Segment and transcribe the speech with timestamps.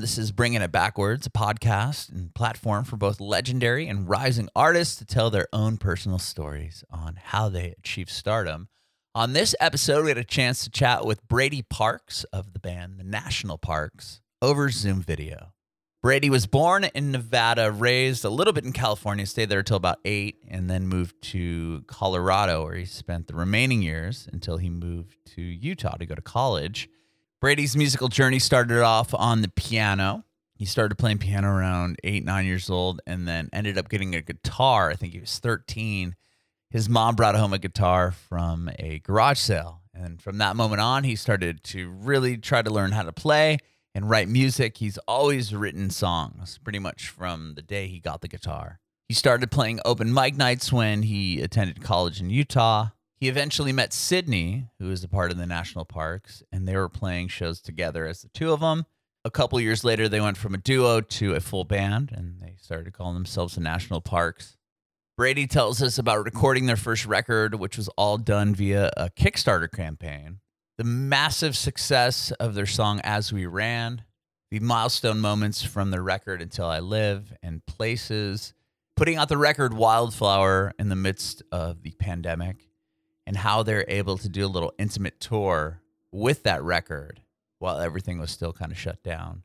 [0.00, 4.96] This is Bringing It Backwards, a podcast and platform for both legendary and rising artists
[4.96, 8.68] to tell their own personal stories on how they achieve stardom.
[9.14, 12.98] On this episode, we had a chance to chat with Brady Parks of the band
[12.98, 15.52] The National Parks over Zoom video.
[16.02, 19.98] Brady was born in Nevada, raised a little bit in California, stayed there until about
[20.06, 25.18] eight, and then moved to Colorado, where he spent the remaining years until he moved
[25.34, 26.88] to Utah to go to college.
[27.40, 30.24] Brady's musical journey started off on the piano.
[30.54, 34.20] He started playing piano around eight, nine years old, and then ended up getting a
[34.20, 34.90] guitar.
[34.90, 36.16] I think he was 13.
[36.68, 39.80] His mom brought home a guitar from a garage sale.
[39.94, 43.56] And from that moment on, he started to really try to learn how to play
[43.94, 44.76] and write music.
[44.76, 48.80] He's always written songs pretty much from the day he got the guitar.
[49.08, 52.90] He started playing open mic nights when he attended college in Utah.
[53.20, 56.88] He eventually met Sydney, who is a part of the national parks, and they were
[56.88, 58.86] playing shows together as the two of them.
[59.26, 62.56] A couple years later, they went from a duo to a full band, and they
[62.58, 64.56] started calling themselves the National Parks.
[65.18, 69.70] Brady tells us about recording their first record, which was all done via a Kickstarter
[69.70, 70.38] campaign,
[70.78, 74.04] the massive success of their song As We Ran,
[74.50, 78.54] the milestone moments from the record Until I Live, and places,
[78.96, 82.69] putting out the record Wildflower in the midst of the pandemic,
[83.30, 87.20] and how they're able to do a little intimate tour with that record
[87.60, 89.44] while everything was still kind of shut down.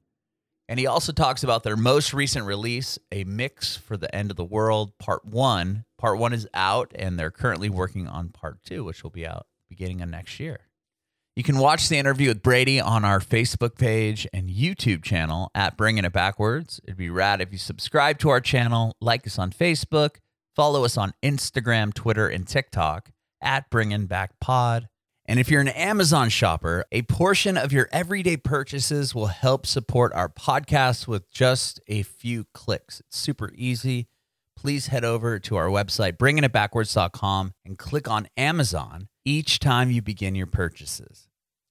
[0.68, 4.38] And he also talks about their most recent release, A Mix for the End of
[4.38, 5.86] the World, Part One.
[6.00, 9.46] Part One is out, and they're currently working on Part Two, which will be out
[9.70, 10.62] beginning of next year.
[11.36, 15.78] You can watch the interview with Brady on our Facebook page and YouTube channel at
[15.78, 16.82] Bringing It Backwards.
[16.86, 20.16] It'd be rad if you subscribe to our channel, like us on Facebook,
[20.56, 24.88] follow us on Instagram, Twitter, and TikTok at Bringing Back Pod.
[25.28, 30.14] And if you're an Amazon shopper, a portion of your everyday purchases will help support
[30.14, 33.00] our podcast with just a few clicks.
[33.00, 34.08] It's super easy.
[34.56, 40.36] Please head over to our website, bringingitbackwards.com, and click on Amazon each time you begin
[40.36, 41.28] your purchases.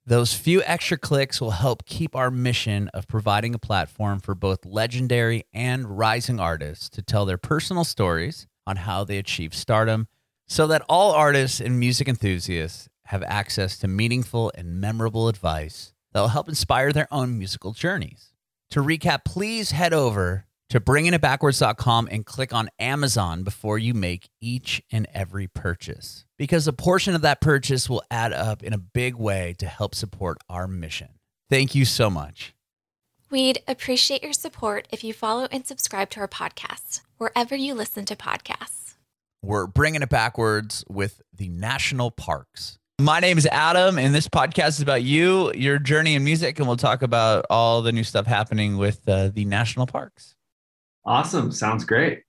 [0.06, 4.66] Those few extra clicks will help keep our mission of providing a platform for both
[4.66, 10.08] legendary and rising artists to tell their personal stories on how they achieve stardom
[10.54, 16.20] so that all artists and music enthusiasts have access to meaningful and memorable advice that
[16.20, 18.32] will help inspire their own musical journeys.
[18.70, 24.80] To recap, please head over to bringingitbackwards.com and click on Amazon before you make each
[24.92, 29.16] and every purchase because a portion of that purchase will add up in a big
[29.16, 31.08] way to help support our mission.
[31.50, 32.54] Thank you so much.
[33.28, 38.04] We'd appreciate your support if you follow and subscribe to our podcast wherever you listen
[38.04, 38.83] to podcasts.
[39.44, 42.78] We're bringing it backwards with the national parks.
[42.98, 46.66] My name is Adam, and this podcast is about you, your journey in music, and
[46.66, 50.34] we'll talk about all the new stuff happening with uh, the national parks.
[51.04, 51.52] Awesome.
[51.52, 52.22] Sounds great.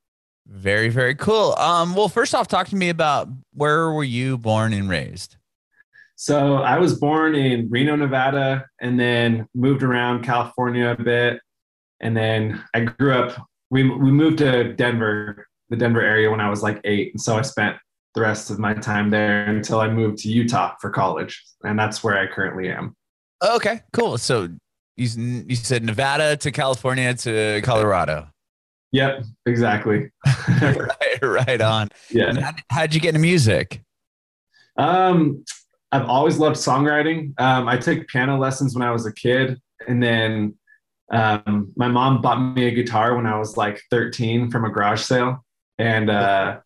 [0.45, 1.55] Very, very cool.
[1.55, 5.37] Um, well, first off, talk to me about where were you born and raised?
[6.17, 11.39] So I was born in Reno, Nevada, and then moved around California a bit.
[12.01, 16.49] And then I grew up, we, we moved to Denver, the Denver area when I
[16.49, 17.13] was like eight.
[17.13, 17.77] And so I spent
[18.13, 22.03] the rest of my time there until I moved to Utah for college, and that's
[22.03, 22.95] where I currently am.
[23.43, 24.17] Okay, cool.
[24.17, 24.49] So
[24.95, 28.27] you you said Nevada to California to Colorado.
[28.91, 30.09] Yep, exactly.
[30.61, 31.89] right, right on.
[32.09, 32.39] Yeah.
[32.39, 33.81] How, how'd you get into music?
[34.77, 35.43] Um,
[35.91, 37.39] I've always loved songwriting.
[37.39, 40.55] Um, I took piano lessons when I was a kid, and then
[41.11, 45.01] um, my mom bought me a guitar when I was like 13 from a garage
[45.01, 45.44] sale,
[45.77, 46.59] and uh,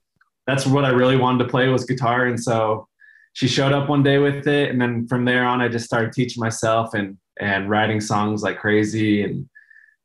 [0.45, 2.25] that's what I really wanted to play was guitar.
[2.25, 2.87] And so
[3.33, 4.69] she showed up one day with it.
[4.69, 8.59] And then from there on, I just started teaching myself and, and writing songs like
[8.59, 9.23] crazy.
[9.23, 9.49] And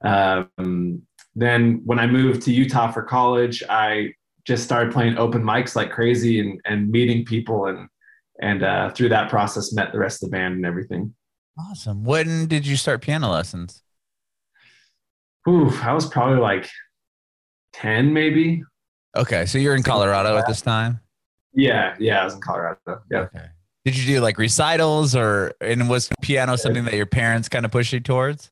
[0.05, 1.03] um,
[1.35, 4.13] then when I moved to Utah for college, I
[4.45, 7.67] just started playing open mics like crazy and, and meeting people.
[7.67, 7.89] And,
[8.43, 11.15] and uh, through that process, met the rest of the band and everything.
[11.59, 12.05] Awesome.
[12.05, 13.83] When did you start piano lessons?
[15.49, 16.69] Ooh, I was probably like
[17.75, 18.63] 10 maybe
[19.17, 21.01] Okay, so you're in Colorado at this time.
[21.53, 22.79] Yeah, yeah, I was in Colorado.
[23.11, 23.19] Yeah.
[23.21, 23.47] Okay.
[23.85, 27.71] Did you do like recitals or and was piano something that your parents kind of
[27.71, 28.51] pushed you towards?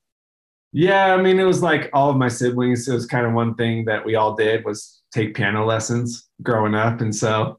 [0.73, 2.87] Yeah, I mean, it was like all of my siblings.
[2.89, 6.75] It was kind of one thing that we all did was take piano lessons growing
[6.75, 7.59] up, and so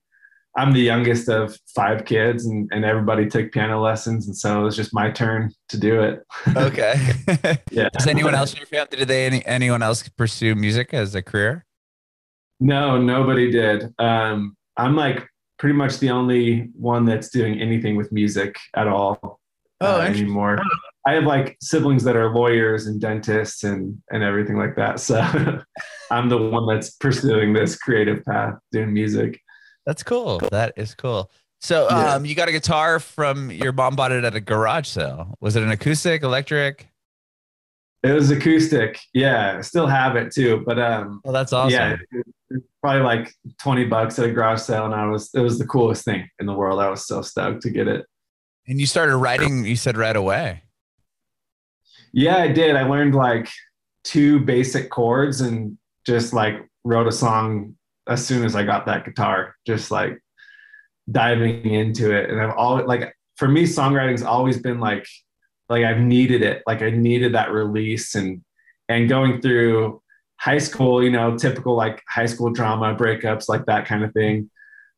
[0.56, 4.64] I'm the youngest of five kids, and, and everybody took piano lessons, and so it
[4.64, 6.24] was just my turn to do it.
[6.56, 6.96] okay.
[7.72, 7.90] yeah.
[7.90, 11.22] Does anyone else in your family did they any, anyone else pursue music as a
[11.22, 11.66] career?
[12.60, 13.94] No, nobody did.
[14.00, 15.28] Um, I'm like
[15.60, 19.40] pretty much the only one that's doing anything with music at all
[19.82, 20.60] oh, uh, anymore.
[21.06, 25.00] I have like siblings that are lawyers and dentists and and everything like that.
[25.00, 25.20] So
[26.12, 29.40] I'm the one that's pursuing this creative path, doing music.
[29.86, 30.40] That's cool.
[30.52, 31.30] That is cool.
[31.60, 32.16] So Yeah.
[32.16, 35.36] um, you got a guitar from your mom bought it at a garage sale.
[35.42, 36.90] Was it an acoustic, electric?
[38.04, 39.00] It was acoustic.
[39.14, 40.62] Yeah, still have it too.
[40.66, 41.72] But um, Oh, that's awesome.
[41.72, 42.26] yeah, it-
[42.84, 46.04] probably like 20 bucks at a garage sale, and I was it was the coolest
[46.04, 46.82] thing in the world.
[46.82, 48.06] I was so stoked to get it.
[48.68, 50.64] And you started writing, you said right away.
[52.12, 52.76] Yeah, I did.
[52.76, 53.50] I learned like
[54.04, 57.76] two basic chords and just like wrote a song
[58.08, 60.20] as soon as I got that guitar, just like
[61.10, 62.30] diving into it.
[62.30, 65.08] And I've always like for me, songwriting's always been like
[65.70, 66.64] like I've needed it.
[66.68, 68.42] Like I needed that release and
[68.90, 70.03] and going through
[70.44, 74.50] high school, you know, typical like high school drama, breakups, like that kind of thing.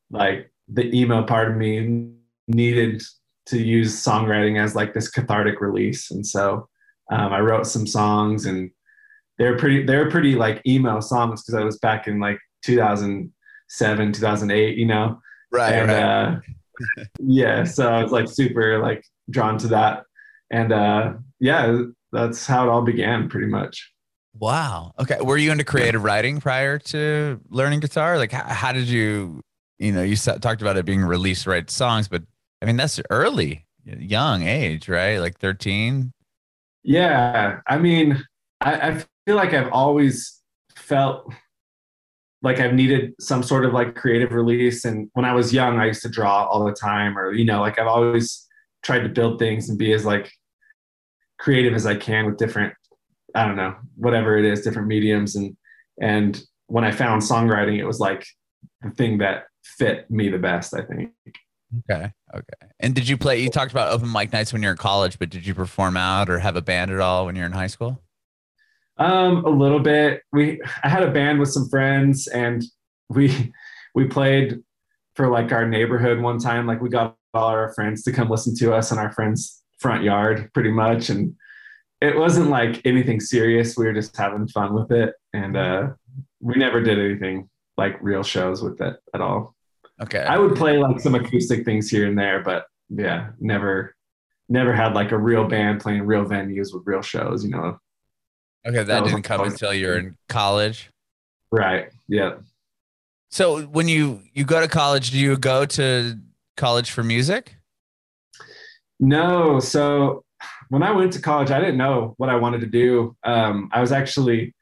[0.09, 2.09] Like the emo part of me
[2.47, 3.03] needed
[3.47, 6.09] to use songwriting as like this cathartic release.
[6.09, 6.67] And so
[7.11, 8.71] um, I wrote some songs and
[9.37, 14.77] they're pretty, they're pretty like emo songs because I was back in like 2007, 2008,
[14.77, 15.19] you know?
[15.51, 15.73] Right.
[15.73, 16.39] and uh,
[17.19, 20.05] yeah, so I was like super like drawn to that.
[20.49, 23.91] And uh, yeah, that's how it all began pretty much.
[24.39, 24.93] Wow.
[24.99, 25.17] Okay.
[25.21, 28.17] Were you into creative writing prior to learning guitar?
[28.17, 29.41] Like, how, how did you,
[29.79, 32.23] you know, you talked about it being released to write songs, but
[32.61, 35.17] I mean, that's early, young age, right?
[35.17, 36.11] Like 13.
[36.83, 38.23] Yeah, I mean,
[38.61, 40.41] I, I feel like I've always
[40.75, 41.31] felt
[42.41, 44.85] like I've needed some sort of like creative release.
[44.85, 47.59] And when I was young, I used to draw all the time, or you know,
[47.59, 48.47] like I've always
[48.83, 50.31] tried to build things and be as like
[51.39, 52.73] creative as I can with different,
[53.35, 55.35] I don't know, whatever it is, different mediums.
[55.35, 55.55] And
[56.01, 58.25] and when I found songwriting, it was like
[58.81, 61.11] the thing that fit me the best, I think.
[61.89, 62.11] Okay.
[62.33, 62.71] Okay.
[62.79, 63.41] And did you play?
[63.41, 66.29] You talked about open mic nights when you're in college, but did you perform out
[66.29, 68.01] or have a band at all when you're in high school?
[68.97, 70.21] Um, a little bit.
[70.31, 72.63] We I had a band with some friends and
[73.09, 73.53] we
[73.95, 74.61] we played
[75.15, 76.67] for like our neighborhood one time.
[76.67, 80.03] Like we got all our friends to come listen to us in our friend's front
[80.03, 81.09] yard pretty much.
[81.09, 81.35] And
[82.01, 83.77] it wasn't like anything serious.
[83.77, 85.13] We were just having fun with it.
[85.33, 85.89] And uh
[86.41, 89.55] we never did anything like real shows with it at all.
[90.01, 90.19] Okay.
[90.19, 93.95] I would play like some acoustic things here and there, but yeah, never
[94.49, 97.79] never had like a real band playing real venues with real shows, you know.
[98.67, 98.77] okay.
[98.77, 99.51] That that didn't come fun.
[99.51, 100.89] until you're in college.
[101.51, 101.89] Right.
[102.07, 102.35] Yeah.
[103.31, 106.19] So when you you go to college, do you go to
[106.57, 107.55] college for music?
[108.99, 109.59] No.
[109.59, 110.24] So
[110.69, 113.15] when I went to college, I didn't know what I wanted to do.
[113.23, 114.53] Um, I was actually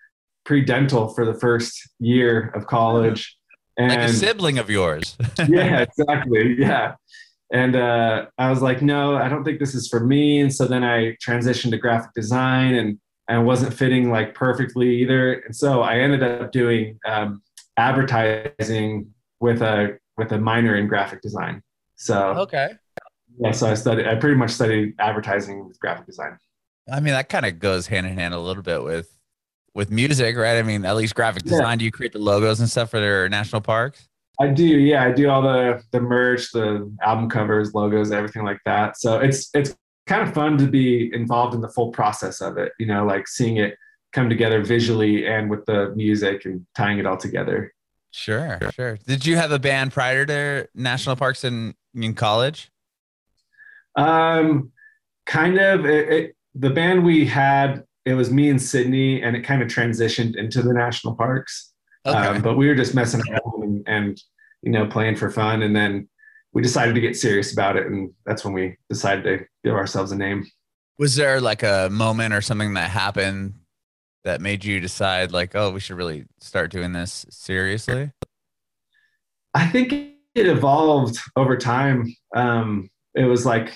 [0.45, 3.37] pre-dental for the first year of college.
[3.77, 5.17] And Like a sibling of yours.
[5.47, 6.55] yeah, exactly.
[6.59, 6.95] Yeah.
[7.51, 10.39] And uh, I was like, no, I don't think this is for me.
[10.41, 15.33] And so then I transitioned to graphic design and I wasn't fitting like perfectly either.
[15.33, 17.41] And so I ended up doing um,
[17.77, 21.61] advertising with a with a minor in graphic design.
[21.95, 22.73] So okay.
[23.39, 24.07] Yeah, so I studied.
[24.07, 26.37] I pretty much studied advertising with graphic design.
[26.91, 29.09] I mean, that kind of goes hand in hand a little bit with
[29.73, 30.57] with music, right?
[30.57, 31.51] I mean, at least graphic Yeah.
[31.51, 31.77] design.
[31.79, 34.07] Do you create the logos and stuff for their national parks?
[34.39, 35.03] I do, yeah.
[35.03, 38.97] I do all the the merch, the album covers, logos, everything like that.
[38.97, 39.75] So it's it's
[40.07, 42.71] kind of fun to be involved in the full process of it.
[42.79, 43.77] You know, like seeing it
[44.11, 47.73] come together visually and with the music and tying it all together.
[48.11, 48.99] Sure, sure.
[49.07, 52.69] Did you have a band prior to national parks in in college?
[53.95, 54.71] Um,
[55.25, 55.85] kind of.
[55.85, 59.67] It, it, the band we had, it was me and Sydney, and it kind of
[59.67, 61.73] transitioned into the national parks.
[62.05, 62.17] Okay.
[62.17, 64.21] Um, but we were just messing around and, and
[64.61, 66.07] you know playing for fun, and then
[66.51, 70.11] we decided to get serious about it, and that's when we decided to give ourselves
[70.11, 70.45] a name.
[70.99, 73.55] Was there like a moment or something that happened
[74.23, 78.11] that made you decide, like, oh, we should really start doing this seriously?
[79.53, 82.13] I think it evolved over time.
[82.35, 83.75] Um, it was like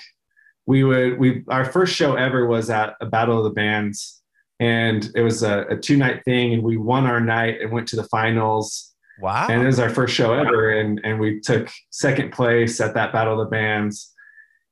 [0.66, 4.22] we would we our first show ever was at a battle of the bands,
[4.60, 7.88] and it was a, a two night thing, and we won our night and went
[7.88, 8.94] to the finals.
[9.20, 9.48] Wow.
[9.50, 13.12] and it was our first show ever and and we took second place at that
[13.12, 14.14] battle of the bands.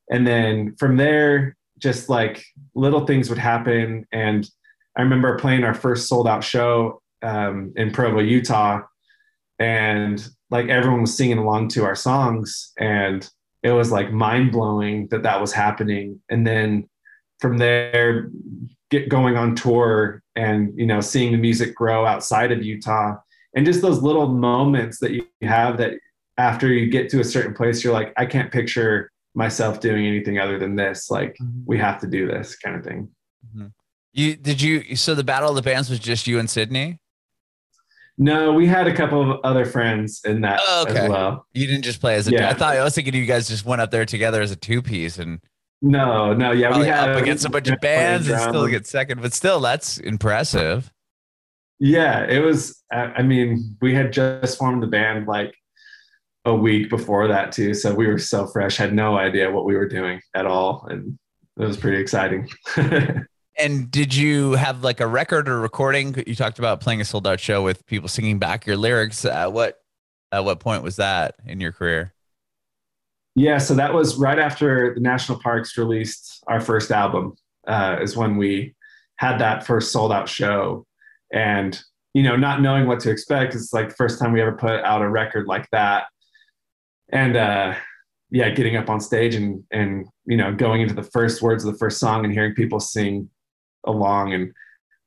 [0.08, 2.44] And then from there just like
[2.74, 4.06] little things would happen.
[4.12, 4.48] And
[4.96, 8.82] i remember playing our first sold out show um, in provo utah.
[9.58, 12.72] And like everyone was singing along to our songs.
[12.78, 13.28] And
[13.66, 16.88] it was like mind blowing that that was happening and then
[17.40, 18.30] from there
[18.90, 23.14] get going on tour and you know seeing the music grow outside of utah
[23.54, 25.94] and just those little moments that you have that
[26.38, 30.38] after you get to a certain place you're like i can't picture myself doing anything
[30.38, 31.10] other than this.
[31.10, 31.60] Like mm-hmm.
[31.66, 33.08] we have to do this kind of thing.
[33.46, 33.66] Mm-hmm.
[34.12, 36.98] You did you so the battle of the bands was just you and Sydney?
[38.18, 41.00] No, we had a couple of other friends in that Oh, okay.
[41.00, 41.46] as well.
[41.52, 42.48] You didn't just play as a Yeah.
[42.48, 44.80] I thought I was thinking you guys just went up there together as a two
[44.80, 45.40] piece and
[45.82, 49.20] No, no, yeah, we had up against a bunch of bands and still get second,
[49.20, 50.90] but still that's impressive.
[51.78, 52.82] Yeah, it was.
[52.90, 55.54] I I mean, we had just formed the band like
[56.46, 59.76] a week before that too, so we were so fresh, had no idea what we
[59.76, 61.18] were doing at all, and
[61.58, 62.48] it was pretty exciting.
[63.58, 66.22] And did you have like a record or recording?
[66.26, 69.24] You talked about playing a sold out show with people singing back your lyrics.
[69.24, 69.80] At what
[70.32, 72.12] at what point was that in your career?
[73.36, 77.36] yeah, so that was right after the National Parks released our first album.
[77.68, 78.74] Uh, is when we
[79.16, 80.86] had that first sold out show,
[81.32, 81.78] and
[82.14, 83.54] you know, not knowing what to expect.
[83.54, 86.04] It's like the first time we ever put out a record like that,
[87.12, 87.74] and uh,
[88.30, 91.72] yeah, getting up on stage and and you know, going into the first words of
[91.72, 93.28] the first song and hearing people sing
[93.86, 94.52] along, and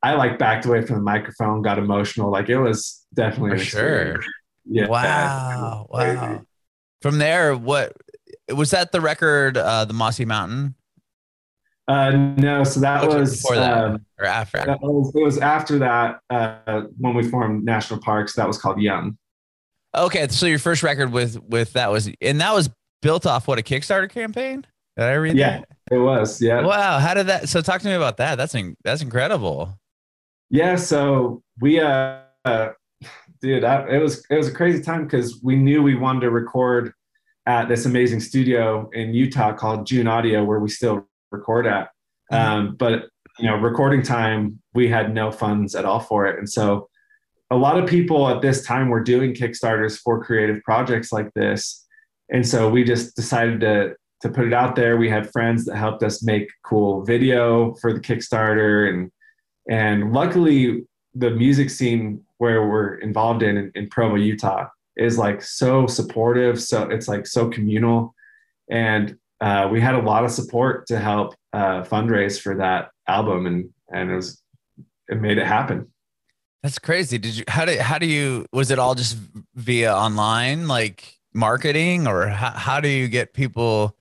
[0.01, 2.31] I like backed away from the microphone, got emotional.
[2.31, 4.24] Like it was definitely For an sure.
[4.65, 4.88] Yeah.
[4.88, 5.88] Wow.
[5.89, 6.33] it was crazy.
[6.33, 6.41] Wow.
[7.01, 7.93] From there, what
[8.53, 10.75] was that the record, uh, the Mossy Mountain?
[11.88, 14.59] Uh, no, so that Which was before that um, or after?
[14.59, 18.36] that was, it was after that uh, when we formed national parks.
[18.36, 19.17] That was called Young.
[19.95, 22.69] Okay, so your first record with with that was and that was
[23.01, 24.67] built off what a Kickstarter campaign?
[24.98, 25.63] Did I read Yeah.
[25.91, 26.62] It was, yeah.
[26.62, 28.36] Wow, how did that so talk to me about that?
[28.36, 29.79] That's in, that's incredible.
[30.50, 30.75] yeah.
[30.75, 32.69] So we, uh, uh
[33.41, 36.31] dude, I, it was it was a crazy time because we knew we wanted to
[36.31, 36.93] record
[37.46, 41.89] at this amazing studio in Utah called June Audio, where we still record at.
[42.31, 42.38] Mhm.
[42.38, 43.05] Um, but
[43.39, 46.89] you know, recording time, we had no funds at all for it, and so
[47.51, 51.88] a lot of people at this time were doing Kickstarters for creative projects like this,
[52.31, 54.97] and so we just decided to to put it out there.
[54.97, 59.11] We had friends that helped us make cool video for the Kickstarter, and
[59.69, 60.85] and luckily
[61.15, 66.61] the music scene where we're involved in in, Provo, Utah, is like so supportive.
[66.61, 68.13] So it's like so communal,
[68.69, 73.45] and uh, we had a lot of support to help uh, fundraise for that album,
[73.45, 74.41] and and it was
[75.07, 75.88] it made it happen.
[76.61, 77.17] That's crazy.
[77.17, 79.17] Did you how do how do you was it all just
[79.55, 83.95] via online like marketing or how, how do you get people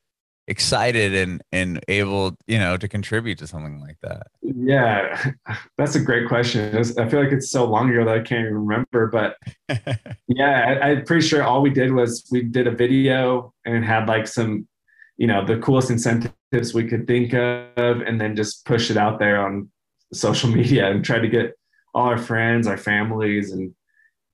[0.48, 4.26] excited and and able, you know, to contribute to something like that?
[4.42, 5.32] Yeah,
[5.78, 6.76] that's a great question.
[6.76, 9.36] I feel like it's so long ago that I can't even remember, but
[10.26, 14.08] yeah, I, I'm pretty sure all we did was we did a video and had
[14.08, 14.66] like some,
[15.18, 19.18] you know, the coolest incentives we could think of, and then just push it out
[19.18, 19.70] there on
[20.12, 21.54] social media and try to get
[21.94, 23.74] all our friends, our families, and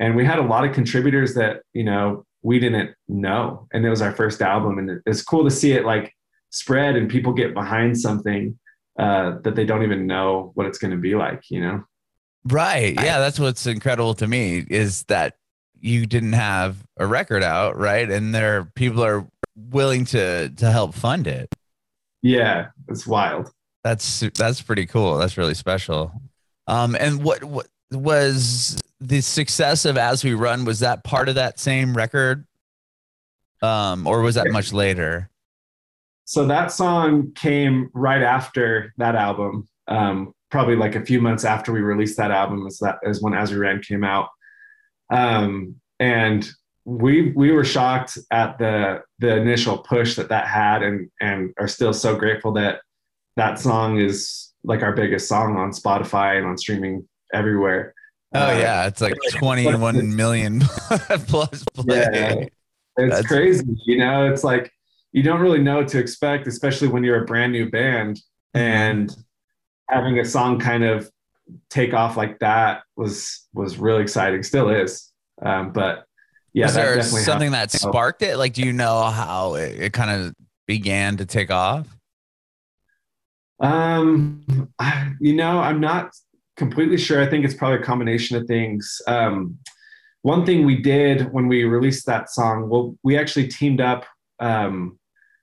[0.01, 3.91] and we had a lot of contributors that you know we didn't know, and it
[3.91, 6.15] was our first album, and it's cool to see it like
[6.51, 8.57] spread and people get behind something
[8.99, 11.83] uh, that they don't even know what it's going to be like, you know.
[12.45, 12.95] Right.
[12.95, 15.37] Yeah, that's what's incredible to me is that
[15.81, 18.09] you didn't have a record out, right?
[18.09, 21.53] And there people are willing to to help fund it.
[22.23, 23.51] Yeah, it's wild.
[23.83, 25.17] That's that's pretty cool.
[25.17, 26.13] That's really special.
[26.67, 30.65] Um, and what what was the success of As We Run?
[30.65, 32.47] Was that part of that same record,
[33.63, 35.31] um, or was that much later?
[36.25, 39.69] So that song came right after that album.
[39.87, 43.35] Um, probably like a few months after we released that album is that is when
[43.35, 44.29] As We Ran came out.
[45.13, 46.49] Um, and
[46.87, 51.69] we we were shocked at the the initial push that that had, and and are
[51.69, 52.81] still so grateful that
[53.37, 57.95] that song is like our biggest song on Spotify and on streaming everywhere.
[58.35, 60.61] Oh Uh, yeah, it's like twenty one million
[61.29, 61.97] plus play.
[62.13, 62.35] Yeah.
[62.97, 64.31] It's That's- crazy, you know.
[64.33, 64.73] It's like
[65.13, 68.21] you don't really know what to expect, especially when you're a brand new band,
[68.57, 68.61] Mm-hmm.
[68.61, 69.17] and
[69.91, 71.11] having a song kind of
[71.71, 74.43] take off like that was was really exciting.
[74.45, 75.13] Still is,
[75.43, 76.05] um, but
[76.53, 77.73] yeah, was there something helped.
[77.73, 78.37] that sparked it?
[78.37, 80.35] Like, do you know how it, it kind of
[80.67, 81.87] began to take off?
[83.61, 86.11] Um, I- you know, I'm not
[86.57, 87.23] completely sure.
[87.23, 89.01] I think it's probably a combination of things.
[89.07, 89.59] Um,
[90.23, 94.07] one thing we did when we released that song, well, we actually teamed up
[94.41, 94.99] um,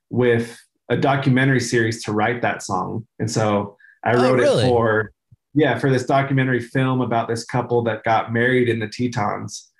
[0.09, 4.63] with a documentary series to write that song, and so I Oh, wrote really?
[4.63, 5.11] it for
[5.53, 9.71] yeah for this documentary film about this couple that got married in the Tetons,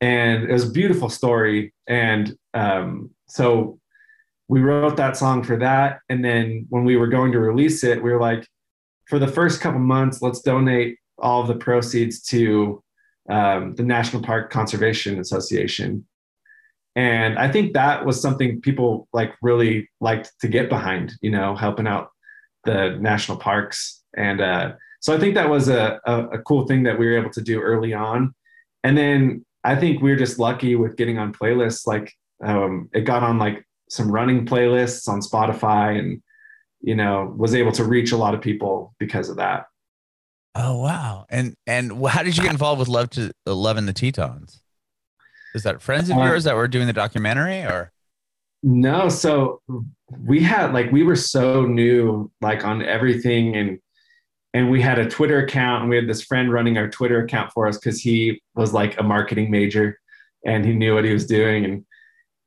[0.00, 1.74] and it was a beautiful story.
[1.86, 3.78] And um, so
[4.48, 8.02] we wrote that song for that and then when we were going to release it
[8.02, 8.46] we were like
[9.08, 12.82] for the first couple months let's donate all of the proceeds to
[13.30, 16.06] um, the national park conservation association
[16.96, 21.54] And I think that was something people like really liked to get behind, you know,
[21.54, 22.10] helping out
[22.64, 24.02] the national parks.
[24.16, 27.16] And uh, so I think that was a, a, a cool thing that we were
[27.16, 28.34] able to do early on.
[28.82, 31.86] And then I think we are just lucky with getting on playlists.
[31.86, 32.12] Like
[32.44, 36.20] um, it got on like some running playlists on Spotify and,
[36.80, 39.66] you know, was able to reach a lot of people because of that.
[40.54, 41.26] Oh wow!
[41.28, 44.62] And and how did you get involved with Love to Love and the Tetons?
[45.54, 47.92] Is that friends of uh, yours that were doing the documentary, or?
[48.62, 49.60] No, so
[50.08, 53.78] we had like we were so new, like on everything, and
[54.54, 57.52] and we had a Twitter account, and we had this friend running our Twitter account
[57.52, 59.98] for us because he was like a marketing major,
[60.44, 61.84] and he knew what he was doing, and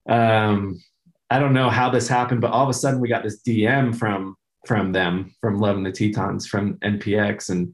[0.09, 0.81] um,
[1.31, 3.95] I don't know how this happened, but all of a sudden we got this DM
[3.95, 4.35] from
[4.67, 7.73] from them from Love and the Tetons from NPX, and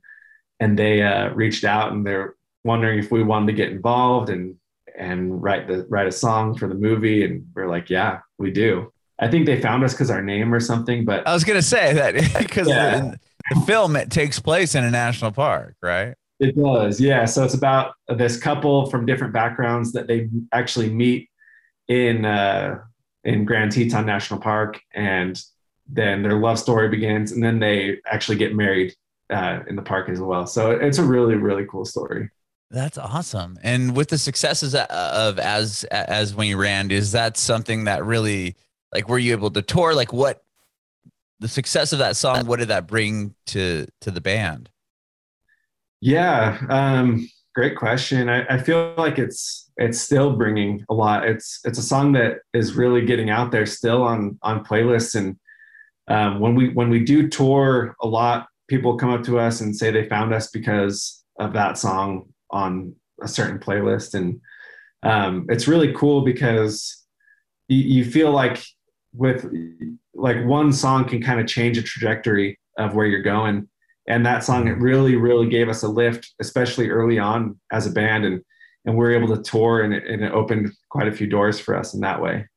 [0.59, 4.55] and they uh, reached out and they're wondering if we wanted to get involved and
[4.95, 7.25] and write the write a song for the movie.
[7.25, 8.93] And we're like yeah we do.
[9.19, 11.91] I think they found us because our name or something but i was gonna say
[11.93, 12.99] that because yeah.
[12.99, 16.13] the, the film it takes place in a national park right?
[16.39, 17.25] It does yeah.
[17.25, 21.31] So it's about this couple from different backgrounds that they actually meet
[21.87, 22.81] in uh
[23.27, 25.43] in grand teton national park and
[25.85, 28.95] then their love story begins and then they actually get married
[29.29, 30.47] uh, in the park as well.
[30.47, 32.29] So it's a really really cool story.
[32.71, 33.59] That's awesome.
[33.61, 38.55] And with the successes of as as when you ran, is that something that really
[38.93, 39.93] like were you able to tour?
[39.93, 40.43] Like what
[41.39, 42.47] the success of that song?
[42.47, 44.69] What did that bring to to the band?
[45.99, 48.29] Yeah, um, great question.
[48.29, 51.27] I, I feel like it's it's still bringing a lot.
[51.27, 55.15] It's it's a song that is really getting out there still on on playlists.
[55.15, 55.37] And
[56.07, 59.75] um, when we when we do tour a lot people come up to us and
[59.75, 64.13] say they found us because of that song on a certain playlist.
[64.13, 64.41] And
[65.03, 67.05] um, it's really cool because
[67.67, 68.63] you, you feel like
[69.13, 69.49] with
[70.13, 73.67] like one song can kind of change a trajectory of where you're going.
[74.07, 77.91] And that song it really really gave us a lift especially early on as a
[77.91, 78.25] band.
[78.25, 78.41] And
[78.87, 81.59] and we are able to tour and it, and it opened quite a few doors
[81.59, 82.47] for us in that way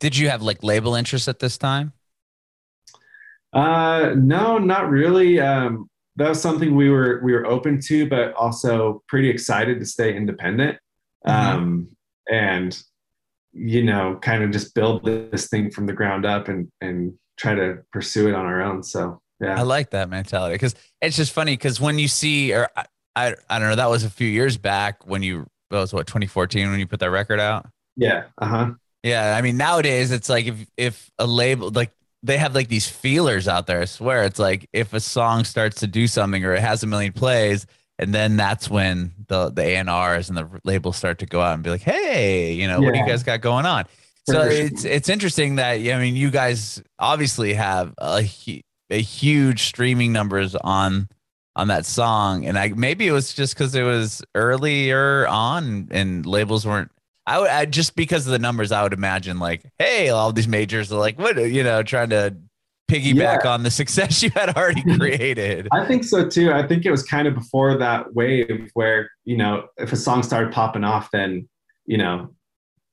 [0.00, 1.92] did you have like label interest at this time
[3.52, 5.40] uh, no, not really.
[5.40, 9.86] Um, that was something we were we were open to, but also pretty excited to
[9.86, 10.78] stay independent.
[11.26, 11.56] Mm-hmm.
[11.56, 11.88] Um,
[12.30, 12.82] and
[13.52, 17.54] you know, kind of just build this thing from the ground up and and try
[17.54, 18.82] to pursue it on our own.
[18.82, 22.68] So yeah, I like that mentality because it's just funny because when you see or
[23.14, 26.06] I, I don't know that was a few years back when you that was what
[26.06, 27.66] 2014 when you put that record out.
[27.96, 28.24] Yeah.
[28.38, 28.70] Uh huh.
[29.02, 32.88] Yeah, I mean nowadays it's like if if a label like they have like these
[32.88, 33.80] feelers out there.
[33.80, 36.86] I swear it's like if a song starts to do something or it has a
[36.86, 37.66] million plays,
[37.98, 41.70] and then that's when the the A&Rs the labels start to go out and be
[41.70, 42.84] like, hey, you know, yeah.
[42.84, 43.86] what do you guys got going on?
[44.28, 48.24] So it's it's interesting that I mean you guys obviously have a
[48.90, 51.08] a huge streaming numbers on
[51.54, 56.24] on that song, and I maybe it was just because it was earlier on and
[56.24, 56.90] labels weren't
[57.26, 60.48] I would I, just because of the numbers, I would imagine like, hey, all these
[60.48, 62.36] majors are like, what you know, trying to
[62.90, 63.50] piggyback yeah.
[63.50, 65.68] on the success you had already created.
[65.72, 66.52] I think so too.
[66.52, 70.22] I think it was kind of before that wave where you know, if a song
[70.22, 71.48] started popping off, then
[71.86, 72.34] you know,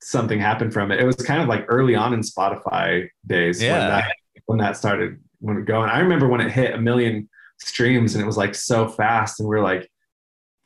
[0.00, 1.00] something happened from it.
[1.00, 3.72] It was kind of like early on in Spotify days yeah.
[3.72, 4.12] when that
[4.46, 5.90] when that started when it going.
[5.90, 7.28] I remember when it hit a million
[7.60, 9.90] streams and it was like so fast, and we are like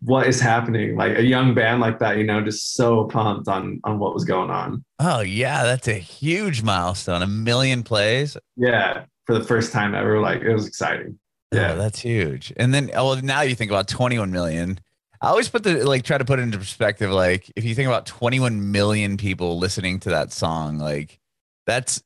[0.04, 0.96] what is happening?
[0.96, 4.24] Like a young band like that you know just so pumped on on what was
[4.24, 4.84] going on.
[4.98, 8.36] Oh yeah that's a huge milestone a million plays?
[8.56, 11.18] Yeah for the first time ever like it was exciting.
[11.52, 11.72] Oh, yeah.
[11.72, 12.52] oh, that's huge.
[12.56, 14.78] And then oh well, now you think about 21 million.
[15.20, 17.88] I always put the like try to put it into perspective like if you think
[17.88, 21.18] about 21 million people listening to that song like
[21.66, 22.02] that's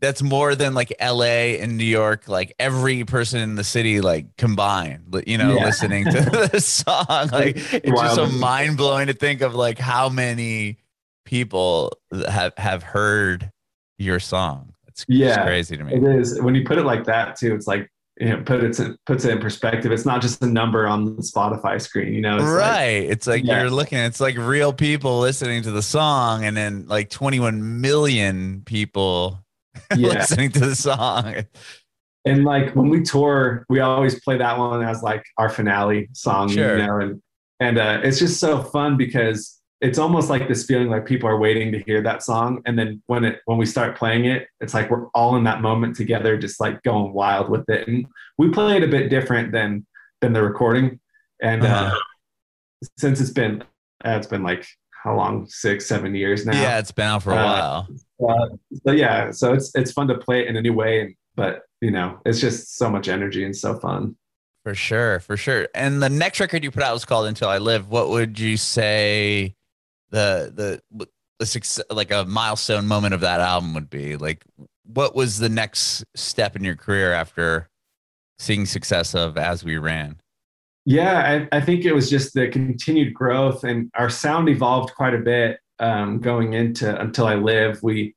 [0.00, 4.36] that's more than like LA and New York, like every person in the city, like
[4.36, 5.64] combined, you know, yeah.
[5.64, 6.10] listening to
[6.52, 7.28] the song.
[7.32, 10.78] Like it's just so mind blowing to think of like how many
[11.24, 11.92] people
[12.28, 13.50] have have heard
[13.98, 14.74] your song.
[14.88, 15.94] It's yeah, crazy to me.
[15.94, 17.54] It is when you put it like that too.
[17.54, 19.92] It's like you know, put it puts it in perspective.
[19.92, 22.36] It's not just a number on the Spotify screen, you know.
[22.36, 23.00] It's right.
[23.00, 23.60] Like, it's like yeah.
[23.60, 23.98] you're looking.
[23.98, 29.38] It's like real people listening to the song, and then like 21 million people
[29.96, 30.08] yeah.
[30.08, 31.46] listening to the song.
[32.24, 36.48] And like when we tour, we always play that one as like our finale song,
[36.50, 36.78] sure.
[36.78, 37.22] you know, and
[37.60, 41.38] and uh, it's just so fun because it's almost like this feeling like people are
[41.38, 44.74] waiting to hear that song, and then when it when we start playing it, it's
[44.74, 47.88] like we're all in that moment together, just like going wild with it.
[47.88, 48.06] And
[48.36, 49.86] we play it a bit different than
[50.20, 51.00] than the recording,
[51.40, 51.96] and uh, uh-huh.
[51.96, 53.62] uh, since it's been
[54.04, 54.66] uh, it's been like
[55.02, 56.60] how long six seven years now.
[56.60, 57.88] Yeah, it's been out for a Uh, while.
[58.26, 58.48] Uh,
[58.84, 61.90] but yeah, so it's it's fun to play it in a new way, but you
[61.90, 64.16] know, it's just so much energy and so fun.
[64.64, 65.68] For sure, for sure.
[65.74, 68.56] And the next record you put out was called "Until I Live." What would you
[68.56, 69.54] say
[70.10, 71.06] the the
[71.38, 74.16] the success, like a milestone moment of that album would be?
[74.16, 74.44] Like,
[74.84, 77.68] what was the next step in your career after
[78.38, 80.20] seeing success of "As We Ran"?
[80.84, 85.14] Yeah, I, I think it was just the continued growth, and our sound evolved quite
[85.14, 88.14] a bit um, going into "Until I Live." We,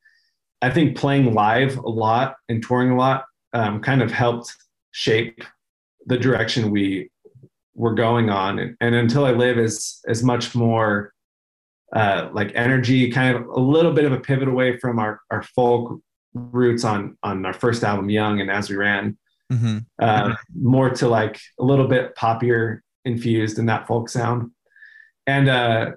[0.62, 4.56] I think, playing live a lot and touring a lot um, kind of helped
[4.92, 5.44] shape
[6.06, 7.10] the direction we
[7.76, 8.60] were going on.
[8.60, 11.14] And, and until I live is is much more
[11.96, 15.44] uh, like energy, kind of a little bit of a pivot away from our our
[15.44, 16.00] folk
[16.34, 19.18] roots on on our first album, Young, and as we ran,
[19.52, 19.78] Mm-hmm.
[20.00, 24.50] uh, more to like a little bit poppier infused in that folk sound.
[25.28, 25.92] And uh,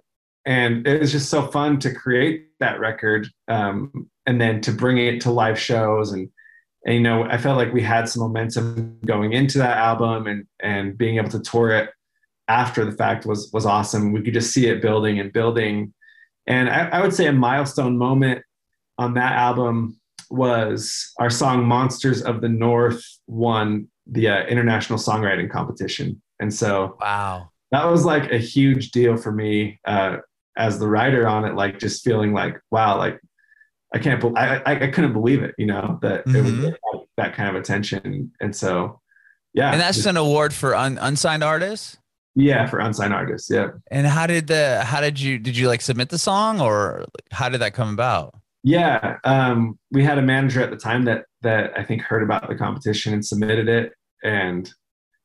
[0.47, 4.97] and it was just so fun to create that record um, and then to bring
[4.99, 6.31] it to live shows and
[6.87, 10.47] and you know I felt like we had some momentum going into that album and
[10.61, 11.91] and being able to tour it
[12.49, 14.13] after the fact was was awesome.
[14.13, 15.93] We could just see it building and building.
[16.47, 18.43] And I, I would say a milestone moment
[18.99, 25.51] on that album was our song "Monsters of the North" won the uh, international songwriting
[25.51, 27.51] competition, and so Wow.
[27.73, 30.19] that was like a huge deal for me uh,
[30.57, 31.55] as the writer on it.
[31.55, 33.21] Like just feeling like, wow, like
[33.95, 36.45] I can't, be- I, I, I couldn't believe it, you know, that it Mhm.
[36.45, 36.81] would get
[37.17, 39.01] that kind of attention, and so
[39.55, 41.97] yeah, And that's just- an award for un- unsigned artists.
[42.35, 43.69] yeah for unsigned artists, yeah.
[43.91, 47.49] And how did the how did you did you like submit the song or how
[47.49, 48.35] did that come about?
[48.65, 52.49] Yeah, um, we had a manager at the time that that I think heard about
[52.49, 53.93] the competition and submitted it,
[54.25, 54.71] and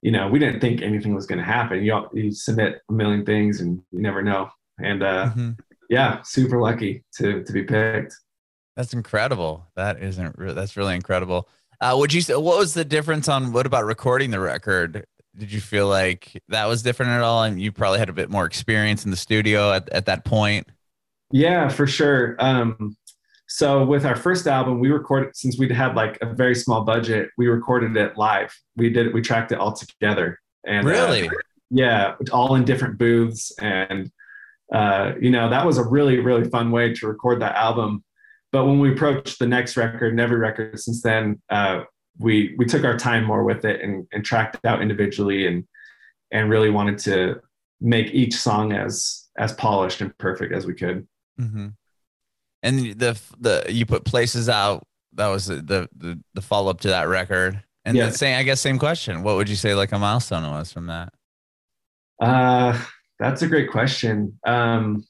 [0.02, 1.84] you know we didn't think anything was going to happen.
[1.84, 4.50] You you submit a million things and you never know.
[4.84, 5.60] And uh, Mhm.
[5.90, 8.16] yeah, super lucky to to be picked.
[8.76, 9.68] That's incredible.
[9.76, 10.38] That isn't.
[10.38, 11.48] Re- that's really incredible.
[11.82, 15.06] Uh, would you say what was the difference on what about recording the record?
[15.38, 17.44] Did you feel like that was different at all?
[17.44, 20.68] And you probably had a bit more experience in the studio at, at that point.
[21.32, 22.36] Yeah, for sure.
[22.40, 22.96] Um,
[23.48, 27.30] so with our first album, we recorded since we'd had like a very small budget,
[27.38, 28.54] we recorded it live.
[28.76, 30.40] We did we tracked it all together.
[30.66, 31.30] And uh, Really?
[31.70, 34.12] yeah, all in different booths, and
[34.72, 38.04] uh, you know that was a really really fun way to record that album.
[38.52, 41.84] But when we approached the next record and every record since then, uh,
[42.20, 45.66] we we took our time more with it and, and tracked it out individually and
[46.32, 47.42] and really wanted to
[47.80, 51.08] make each song as as polished and perfect as we could.
[51.40, 51.68] Mm-hmm.
[52.64, 54.86] And the the you put places out.
[55.14, 57.62] That was the the the, the follow up to that record.
[57.84, 58.08] And Yeah.
[58.08, 59.24] the same, I guess, same question.
[59.24, 61.12] What would you say like a milestone was from that?
[62.22, 62.80] Uh,
[63.22, 64.38] that's a great question.
[64.48, 65.06] Um,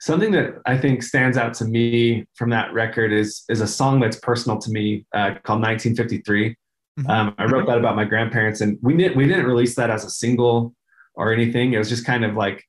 [0.00, 4.00] something that I think stands out to me from that record is is a song
[4.00, 6.56] that's personal to me uh, called 1953.
[6.98, 7.08] Mhm.
[7.08, 10.04] Um, I wrote that about my grandparents, and we didn't we didn't release that as
[10.04, 10.74] a single
[11.14, 11.72] or anything.
[11.72, 12.64] It was just kind of like,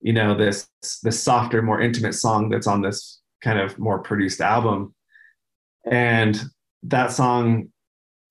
[0.00, 0.66] you know, this
[1.02, 4.94] this softer, more intimate song that's on this kind of more produced album,
[5.84, 6.42] and
[6.84, 7.68] that song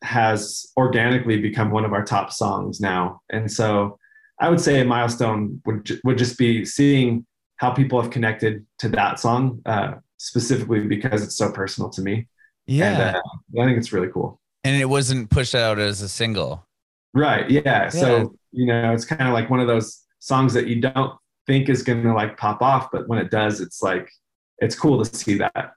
[0.01, 3.21] has organically become one of our top songs now.
[3.29, 3.98] And so
[4.39, 7.25] I would say a milestone would would just be seeing
[7.57, 12.27] how people have connected to that song uh, specifically because it's so personal to me.
[12.67, 13.07] Yeah.
[13.09, 14.39] And, uh, I think it's really cool.
[14.63, 16.65] and it wasn't pushed out as a single.
[17.13, 17.49] Right.
[17.49, 17.61] Yeah.
[17.65, 17.89] Yeah.
[17.89, 21.13] So, you know, it's kind of like one of those songs that you don't
[21.47, 24.09] think is going to like pop off, but when it does, it's like,
[24.59, 25.73] it's cool to see that.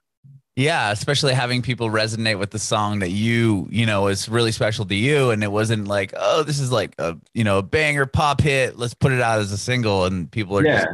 [0.55, 4.85] Yeah, especially having people resonate with the song that you, you know, is really special
[4.85, 5.31] to you.
[5.31, 8.77] And it wasn't like, oh, this is like a, you know, a banger pop hit.
[8.77, 10.05] Let's put it out as a single.
[10.05, 10.75] And people are Yeah.
[10.85, 10.87] just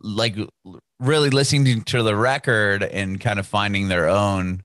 [0.00, 0.36] like
[1.00, 4.62] really listening to the record and kind of finding their own,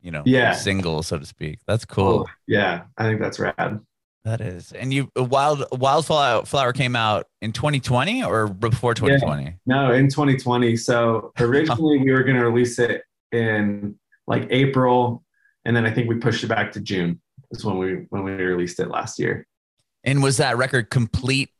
[0.00, 0.52] you know, Yeah.
[0.52, 1.58] single, so to speak.
[1.66, 2.26] That's cool.
[2.28, 2.82] Oh, yeah.
[2.96, 3.80] I think that's rad.
[4.24, 4.70] That is.
[4.72, 9.56] And you, uh, Wild, Wildflower Flower came out in 2020 or before 2020?
[9.66, 10.76] No, in 2020.
[10.76, 15.24] So originally we were going to release it in like April,
[15.64, 17.20] and then I think we pushed it back to June.
[17.50, 19.46] Is when we when we released it last year.
[20.04, 21.50] And was that record complete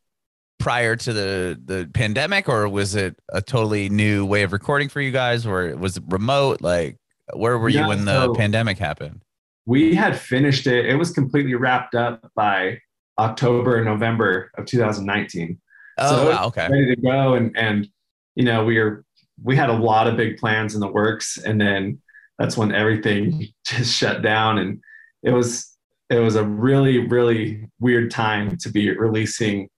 [0.59, 5.01] prior to the the pandemic, or was it a totally new way of recording for
[5.01, 6.61] you guys, or was it remote?
[6.61, 6.97] Like,
[7.33, 9.21] where were you when the so- pandemic happened?
[9.67, 10.87] We had finished it.
[10.87, 12.79] It was completely wrapped up by
[13.19, 15.59] October, November of 2019.
[15.99, 16.67] Oh, So- wow, okay.
[16.69, 17.87] ready to go and and
[18.35, 19.03] you know we were
[19.43, 21.99] we had a lot of big plans in the works and then
[22.37, 24.81] that's when everything just shut down and
[25.23, 25.75] it was
[26.09, 29.69] it was a really really weird time to be releasing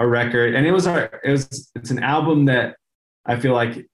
[0.00, 2.76] a record and it was our it was it's an album that
[3.24, 3.86] I feel like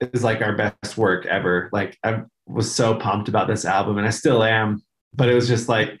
[0.00, 1.68] is like our best work ever.
[1.72, 4.82] Like I was so pumped about this album and I still am,
[5.14, 5.98] but it was just like,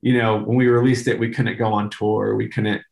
[0.00, 2.36] you know, when we released it, we couldn't go on tour.
[2.36, 2.82] We couldn't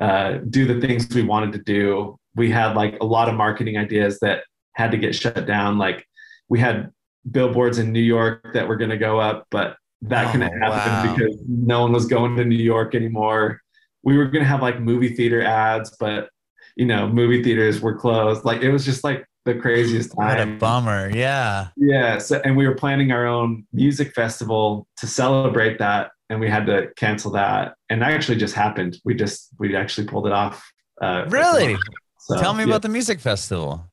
[0.00, 2.18] uh, do the things we wanted to do.
[2.34, 4.44] We had like a lot of marketing ideas that
[4.76, 5.78] had to get shut down.
[5.78, 6.06] Like
[6.48, 6.92] we had
[7.28, 10.68] billboards in New York that were going to go up, but that oh, couldn't happen
[10.70, 11.16] wow.
[11.16, 13.60] because no one was going to New York anymore.
[14.04, 16.28] We were going to have like movie theater ads, but
[16.76, 18.44] you know, movie theaters were closed.
[18.44, 20.38] Like it was just like the craziest time.
[20.38, 21.08] What a bummer.
[21.08, 21.68] Yeah.
[21.76, 22.18] Yeah.
[22.18, 26.66] So, and we were planning our own music festival to celebrate that, and we had
[26.66, 27.74] to cancel that.
[27.88, 28.98] And that actually just happened.
[29.04, 30.70] We just we actually pulled it off.
[31.00, 31.76] Uh, really?
[32.18, 32.70] So, Tell me yeah.
[32.70, 33.86] about the music festival.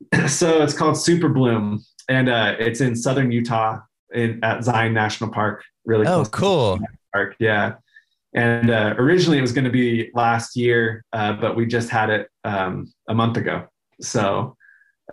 [0.28, 3.80] so it's called Super Bloom, and uh, it's in southern Utah
[4.12, 5.64] in at Zion National Park.
[5.84, 6.06] Really.
[6.06, 6.78] Oh, cool.
[7.12, 7.36] Park.
[7.38, 7.74] Yeah.
[8.34, 12.10] And uh, originally it was going to be last year, uh, but we just had
[12.10, 13.66] it um, a month ago.
[14.00, 14.54] So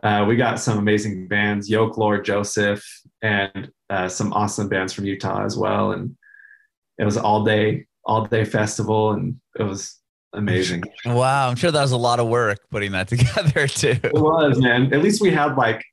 [0.04, 2.84] uh, we got some amazing bands, Yoke Lore Joseph,
[3.22, 5.94] and uh, some awesome bands from Utah as well.
[5.94, 6.16] And
[6.98, 10.00] it was all day, all day festival, and it was
[10.36, 10.84] amazing.
[11.06, 13.98] Wow, I'm sure that was a lot of work putting that together too.
[14.04, 14.94] It was, man.
[14.94, 15.84] At least we had like,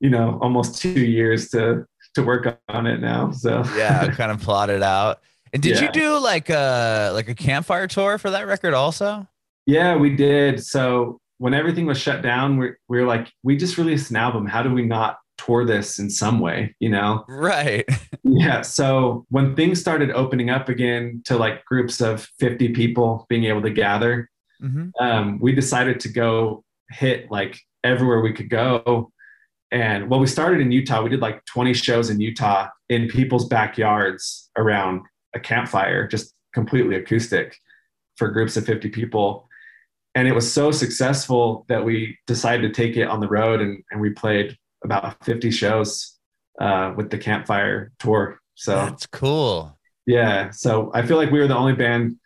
[0.00, 3.30] you know, almost two years to to work on it now.
[3.30, 5.20] So yeah, kind of plot it out.
[5.52, 5.86] And did yeah.
[5.86, 9.26] you do like a like a campfire tour for that record also?
[9.66, 10.64] Yeah, we did.
[10.64, 14.46] So when everything was shut down, we, we were like, we just released an album.
[14.46, 16.74] How do we not tour this in some way?
[16.80, 17.24] You know?
[17.28, 17.88] Right.
[18.22, 18.62] yeah.
[18.62, 23.62] So when things started opening up again to like groups of 50 people being able
[23.62, 24.30] to gather,
[24.62, 24.90] mm-hmm.
[25.00, 29.12] um, we decided to go hit like everywhere we could go.
[29.70, 31.02] And well, we started in Utah.
[31.02, 35.02] We did like 20 shows in Utah in people's backyards around
[35.34, 37.56] a campfire, just completely acoustic
[38.16, 39.48] for groups of 50 people
[40.14, 43.82] and it was so successful that we decided to take it on the road and,
[43.90, 46.16] and we played about 50 shows
[46.60, 48.40] uh, with the campfire tour.
[48.54, 49.78] So that's cool.
[50.06, 52.16] Yeah so i feel like we were the only band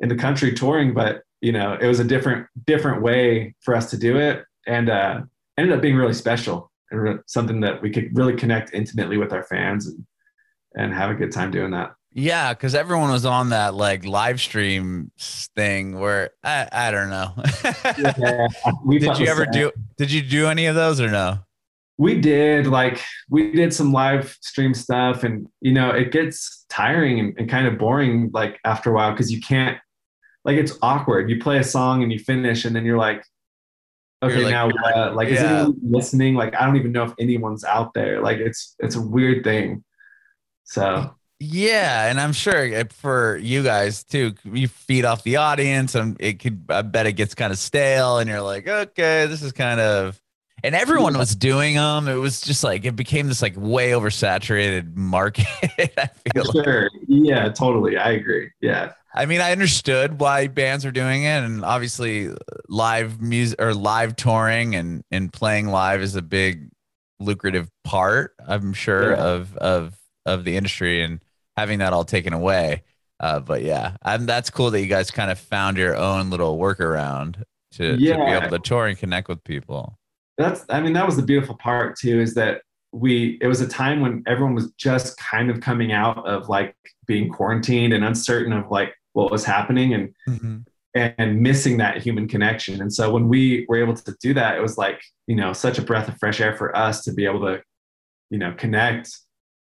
[0.00, 3.90] in the country touring but you know it was a different different way for us
[3.90, 4.44] to do it.
[4.66, 5.20] And uh,
[5.58, 9.32] ended up being really special and re- something that we could really connect intimately with
[9.32, 10.04] our fans and
[10.74, 11.94] and have a good time doing that.
[12.12, 15.10] Yeah, because everyone was on that like live stream
[15.54, 17.32] thing where I, I don't know.
[18.18, 18.48] yeah,
[18.88, 21.38] did you ever do did you do any of those or no?
[21.98, 27.18] We did like we did some live stream stuff and you know it gets tiring
[27.20, 29.78] and, and kind of boring like after a while because you can't
[30.44, 31.30] like it's awkward.
[31.30, 33.24] You play a song and you finish and then you're like,
[34.22, 35.34] okay, like, now uh, like yeah.
[35.34, 36.34] is anyone listening?
[36.34, 38.20] Like I don't even know if anyone's out there.
[38.20, 39.82] Like it's it's a weird thing.
[40.64, 46.16] So yeah, and I'm sure for you guys too, you feed off the audience, and
[46.18, 46.64] it could.
[46.70, 50.20] I bet it gets kind of stale, and you're like, okay, this is kind of.
[50.64, 52.08] And everyone was doing them.
[52.08, 55.46] It was just like it became this like way oversaturated market.
[55.62, 56.82] I feel sure.
[56.82, 57.02] Like.
[57.06, 57.96] Yeah, totally.
[57.96, 58.50] I agree.
[58.60, 58.92] Yeah.
[59.14, 62.30] I mean, I understood why bands are doing it, and obviously,
[62.68, 66.68] live music or live touring and and playing live is a big
[67.18, 68.34] lucrative part.
[68.46, 69.24] I'm sure yeah.
[69.24, 69.94] of of
[70.26, 71.20] of the industry, and
[71.56, 72.82] having that all taken away.
[73.18, 76.58] Uh, but yeah, and that's cool that you guys kind of found your own little
[76.58, 77.42] workaround
[77.72, 78.16] to, yeah.
[78.16, 79.98] to be able to tour and connect with people.
[80.38, 83.68] That's, I mean, that was the beautiful part too, is that we, it was a
[83.68, 86.74] time when everyone was just kind of coming out of like
[87.06, 90.58] being quarantined and uncertain of like what was happening and, mm-hmm.
[90.94, 92.80] and missing that human connection.
[92.80, 95.78] And so when we were able to do that, it was like, you know, such
[95.78, 97.62] a breath of fresh air for us to be able to,
[98.30, 99.10] you know, connect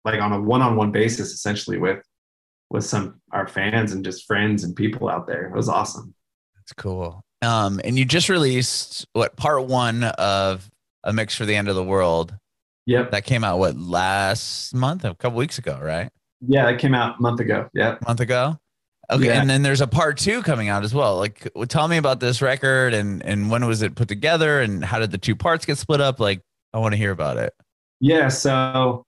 [0.04, 2.02] like on a one-on-one basis essentially with
[2.70, 5.46] with some our fans and just friends and people out there.
[5.46, 6.14] It was awesome.
[6.54, 7.24] That's cool.
[7.42, 10.70] Um, and you just released what part one of
[11.04, 12.34] a mix for the end of the world.
[12.86, 13.12] Yep.
[13.12, 16.10] That came out what last month, a couple weeks ago, right?
[16.46, 17.68] Yeah, it came out a month ago.
[17.72, 17.96] Yeah.
[18.00, 18.58] A month ago.
[19.10, 19.26] Okay.
[19.26, 19.40] Yeah.
[19.40, 21.16] And then there's a part two coming out as well.
[21.16, 24.98] Like tell me about this record and and when was it put together and how
[24.98, 26.20] did the two parts get split up?
[26.20, 26.40] Like
[26.72, 27.52] I want to hear about it.
[28.00, 28.28] Yeah.
[28.28, 29.04] So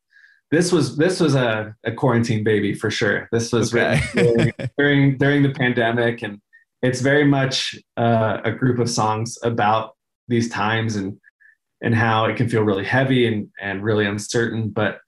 [0.50, 3.26] this was this was a, a quarantine baby for sure.
[3.32, 4.00] This was okay.
[4.14, 6.40] during, during, during the pandemic, and
[6.82, 9.96] it's very much uh, a group of songs about
[10.28, 11.18] these times and
[11.80, 14.70] and how it can feel really heavy and and really uncertain.
[14.70, 14.98] But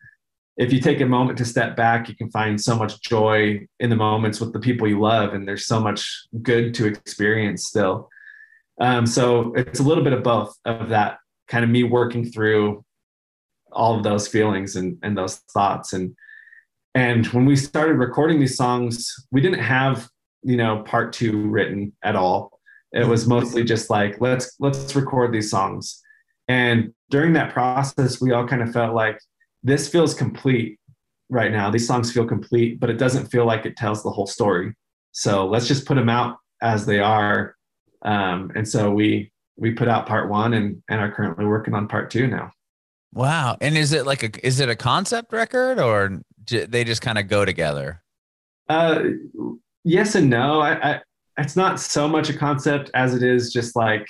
[0.57, 3.91] if you take a moment to step back, you can find so much joy in
[3.91, 8.09] the moments with the people you love, and there's so much good to experience still.
[8.81, 12.85] Um, so it's a little bit of both of that kind of me working through
[13.73, 16.15] all of those feelings and, and those thoughts and
[16.95, 20.09] and when we started recording these songs we didn't have
[20.44, 22.61] you know part two written at all
[22.92, 26.00] it was mostly just like let's let's record these songs
[26.48, 29.18] And during that process, we all kind of felt like
[29.62, 30.78] this feels complete
[31.30, 31.70] right now.
[31.70, 34.74] These songs feel complete, but it doesn't feel like it tells the whole story.
[35.12, 37.57] So let's just put them out as they are.
[38.02, 41.88] Um, and so we we put out part one and and are currently working on
[41.88, 42.52] part two now.
[43.12, 43.57] Wow.
[43.61, 47.28] And is it like a is it a concept record or they just kind of
[47.28, 48.02] go together?
[48.68, 49.04] Uh,
[49.85, 50.61] yes and no.
[50.61, 51.01] I, I
[51.37, 54.07] it's not so much a concept as it is just like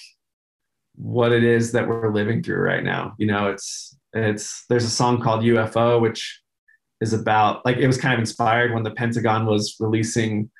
[0.96, 3.14] what it is that we're living through right now.
[3.18, 6.40] You know, it's it's there's a song called UFO which
[7.00, 10.50] is about like it was kind of inspired when the Pentagon was releasing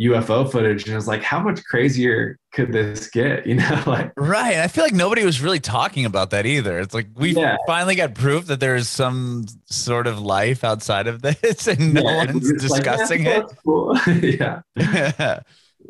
[0.00, 3.46] UFO footage and I was like how much crazier could this get?
[3.52, 6.78] You know like right I feel like nobody was really talking about that either.
[6.78, 7.56] It's like we yeah.
[7.66, 12.24] finally got proof that there's some sort of life outside of this and no yeah,
[12.24, 13.56] one's discussing like, it.
[13.64, 13.98] cool.
[14.22, 14.62] yeah.
[14.76, 15.40] Yeah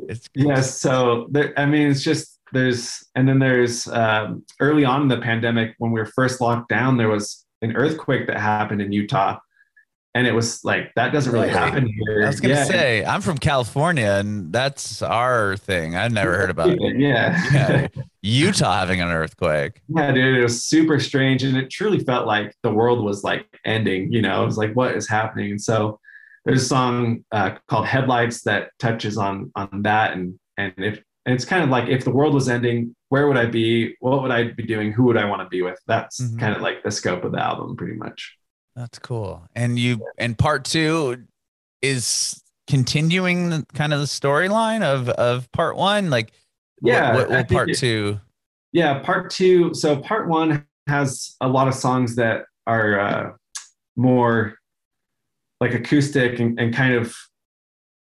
[0.09, 5.03] it's yeah so there, I mean it's just there's and then there's um, early on
[5.03, 8.83] in the pandemic when we were first locked down there was an earthquake that happened
[8.83, 9.39] in utah
[10.15, 12.65] and it was like that doesn't really happen here i was gonna yeah.
[12.65, 17.43] say i'm from california and that's our thing I've never heard about it yeah.
[17.53, 17.89] yeah
[18.23, 22.55] utah having an earthquake yeah dude it was super strange and it truly felt like
[22.63, 25.99] the world was like ending you know it was like what is happening and so
[26.45, 31.35] there's a song uh, called headlights that touches on on that and and if and
[31.35, 33.95] it's kind of like if the world was ending, where would I be?
[34.01, 34.93] What would I be doing?
[34.93, 35.79] Who would I want to be with?
[35.87, 36.39] That's mm-hmm.
[36.39, 38.37] kind of like the scope of the album, pretty much.
[38.77, 39.43] That's cool.
[39.55, 41.25] And you and part two
[41.83, 46.11] is continuing the, kind of the storyline of of part one.
[46.11, 46.33] Like,
[46.81, 48.21] yeah, what, what, what part it, two?
[48.73, 49.75] Yeah, part two.
[49.75, 53.31] So part one has a lot of songs that are uh,
[53.97, 54.59] more
[55.61, 57.15] like acoustic and, and kind of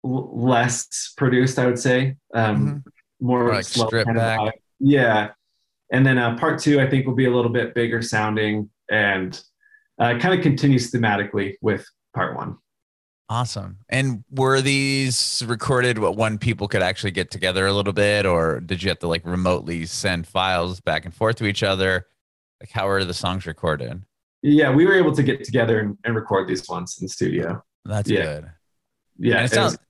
[0.03, 2.15] less produced, I would say.
[2.33, 2.89] Um, mm-hmm
[3.19, 4.39] more like strip back.
[4.39, 5.29] Of, yeah.
[5.91, 9.41] And then uh, part two, I think, will be a little bit bigger sounding and
[9.99, 12.57] uh, kind of continues thematically with part one.
[13.29, 13.79] Awesome.
[13.89, 18.61] And were these recorded what one people could actually get together a little bit, or
[18.61, 22.07] did you have to like remotely send files back and forth to each other?
[22.61, 24.01] Like, how are the songs recorded?
[24.41, 27.63] Yeah, we were able to get together and, and record these ones in the studio.
[27.83, 28.23] That's yeah.
[28.23, 28.51] good.
[29.19, 29.43] Yeah.
[29.43, 29.77] it sounds.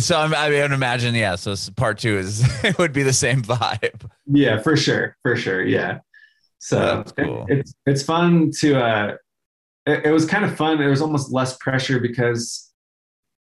[0.00, 1.36] So I'm, I would imagine, yeah.
[1.36, 4.10] So part two is it would be the same vibe.
[4.26, 5.64] Yeah, for sure, for sure.
[5.64, 6.00] Yeah.
[6.64, 7.44] So cool.
[7.46, 8.82] it, it's it's fun to.
[8.82, 9.16] uh
[9.84, 10.80] it, it was kind of fun.
[10.80, 12.72] It was almost less pressure because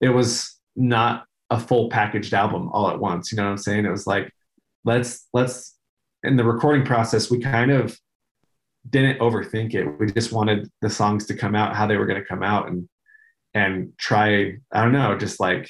[0.01, 3.31] it was not a full packaged album all at once.
[3.31, 3.85] You know what I'm saying?
[3.85, 4.29] It was like
[4.83, 5.77] let's let's
[6.23, 7.97] in the recording process we kind of
[8.89, 9.87] didn't overthink it.
[9.97, 12.67] We just wanted the songs to come out how they were going to come out
[12.67, 12.89] and
[13.53, 15.69] and try I don't know, just like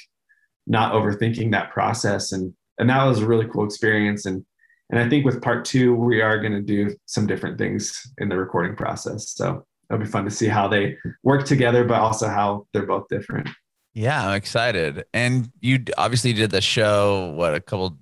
[0.66, 4.44] not overthinking that process and and that was a really cool experience and
[4.90, 8.28] and I think with part two we are going to do some different things in
[8.28, 9.30] the recording process.
[9.30, 13.08] So it'll be fun to see how they work together but also how they're both
[13.08, 13.48] different.
[13.94, 15.04] Yeah I'm excited.
[15.12, 17.98] And you obviously did the show what a couple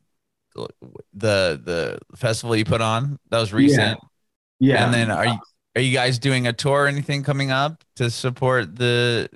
[0.55, 3.99] the the festival you put on that was recent?
[4.61, 4.85] Yeah, yeah.
[4.85, 5.39] and then are you
[5.77, 9.29] are you guys doing a tour or anything coming up to support the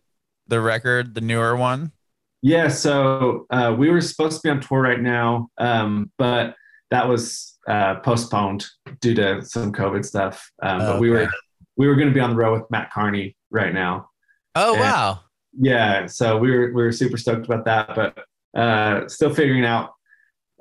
[0.46, 1.92] the record the newer one?
[2.40, 6.54] Yeah, so uh, we were supposed to be on tour right now, um, but
[6.90, 8.66] that was uh, postponed
[9.00, 10.50] due to some COVID stuff.
[10.62, 11.00] Um, but okay.
[11.00, 11.28] we were
[11.76, 14.08] we were going to be on the road with Mat Kearney right now.
[14.54, 15.20] Oh and, wow!
[15.58, 18.24] Yeah, so we were we were super stoked about that, but
[18.58, 19.92] uh, still figuring out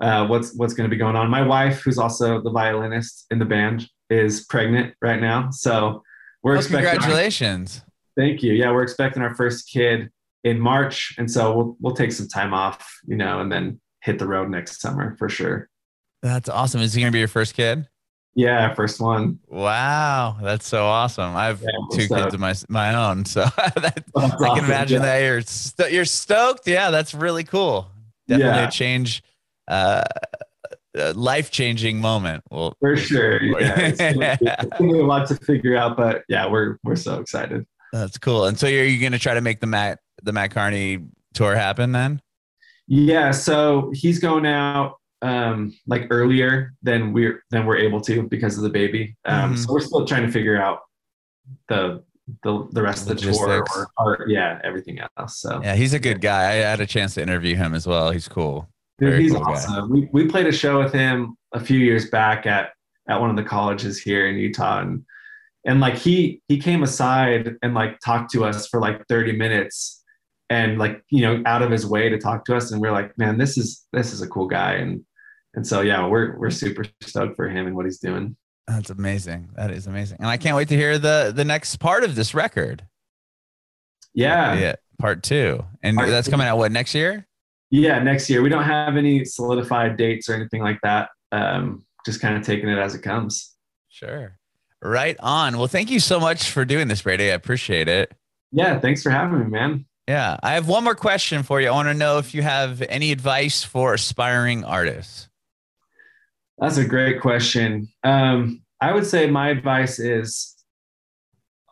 [0.02, 1.30] uh, what's what's going to be going on.
[1.30, 6.04] My wife, who's also the violinist in the band, is pregnant right now, so
[6.44, 6.90] we're oh, expecting.
[6.90, 7.84] Congratulations!
[7.86, 8.54] Our, thank you.
[8.54, 10.10] Yeah, we're expecting our first kid
[10.44, 14.20] in March, and so we'll we'll take some time off, you know, and then hit
[14.20, 15.70] the road next summer for sure.
[16.22, 16.82] That's awesome.
[16.82, 17.88] Is he gonna be your first kid?
[18.36, 19.40] Yeah, first one.
[19.48, 21.36] Wow, that's so awesome.
[21.36, 24.66] I have yeah, two kids of my my own, so that, I can awesome.
[24.66, 25.08] imagine yeah.
[25.08, 26.68] that you're st- you're stoked.
[26.68, 27.90] Yeah, that's really cool.
[28.28, 28.68] Definitely yeah.
[28.68, 29.24] a change,
[29.68, 30.04] uh,
[31.16, 32.44] life changing moment.
[32.52, 33.42] Well, for sure.
[33.60, 36.96] Yeah, it's, gonna, it's gonna be a lot to figure out, but yeah, we're we're
[36.96, 37.66] so excited.
[37.92, 38.46] That's cool.
[38.46, 41.56] And so, are you going to try to make the Matt the Mat Kearney tour
[41.56, 42.22] happen then?
[42.88, 48.58] Yeah, so he's going out um like earlier than we're than we're able to because
[48.58, 49.16] of the baby.
[49.26, 49.56] Um mm-hmm.
[49.56, 50.82] so we're still trying to figure out
[51.70, 52.04] the
[52.44, 53.42] the the rest Logistics.
[53.42, 55.40] of the tour or, or, yeah, everything else.
[55.40, 56.50] So Yeah, he's a good guy.
[56.50, 58.12] I had a chance to interview him as well.
[58.12, 58.68] He's cool.
[59.00, 59.90] Dude, he's cool awesome.
[59.90, 62.72] We we played a show with him a few years back at
[63.08, 65.06] at one of the colleges here in Utah and
[65.66, 70.04] and like he he came aside and like talked to us for like 30 minutes
[70.50, 73.16] and like you know out of his way to talk to us and we're like
[73.18, 75.04] man this is this is a cool guy and
[75.58, 78.36] and so yeah, we're we're super stoked for him and what he's doing.
[78.68, 79.50] That's amazing.
[79.56, 80.18] That is amazing.
[80.20, 82.84] And I can't wait to hear the the next part of this record.
[84.14, 84.54] Yeah.
[84.54, 84.76] Yeah.
[85.00, 85.66] Part two.
[85.82, 87.26] And Part that's coming out what next year?
[87.72, 88.44] Yeah, next year.
[88.44, 91.10] We don't have any solidified dates or anything like that.
[91.32, 93.56] Um, just kind of taking it as it comes.
[93.90, 94.38] Sure.
[94.84, 95.58] Right on.
[95.58, 97.32] Well, thank you so much for doing this, Brady.
[97.32, 98.14] I appreciate it.
[98.52, 99.88] Yeah, thanks for having me, man.
[100.08, 100.38] Yeah.
[100.44, 101.70] I have one more question for you.
[101.70, 105.27] I want to know if you have any advice for aspiring artists.
[106.58, 107.88] That's a great question.
[108.04, 110.56] Um, I would say my advice is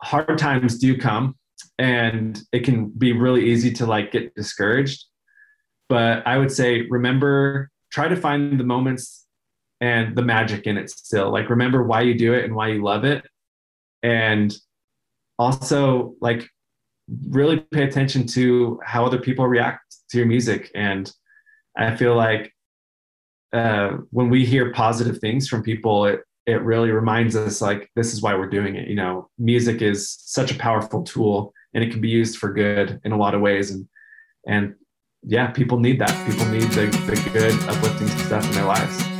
[0.00, 1.36] hard times do come
[1.78, 5.04] and it can be really easy to like get discouraged.
[5.88, 9.26] But I would say remember, try to find the moments
[9.80, 11.30] and the magic in it still.
[11.30, 13.24] Like remember why you do it and why you love it.
[14.02, 14.56] And
[15.38, 16.48] also like
[17.28, 20.70] really pay attention to how other people react to your music.
[20.74, 21.10] And
[21.76, 22.52] I feel like
[23.56, 28.12] uh, when we hear positive things from people, it it really reminds us like this
[28.12, 28.88] is why we're doing it.
[28.88, 33.00] You know, music is such a powerful tool, and it can be used for good
[33.04, 33.70] in a lot of ways.
[33.70, 33.88] And
[34.46, 34.74] and
[35.22, 36.14] yeah, people need that.
[36.30, 39.15] People need the the good, uplifting stuff in their lives.